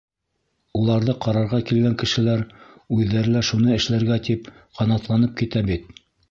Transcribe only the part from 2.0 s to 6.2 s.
кешеләр үҙҙәре лә шуны эшләргә тип ҡанатланып китә бит.